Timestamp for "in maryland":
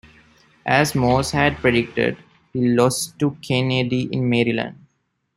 4.11-4.79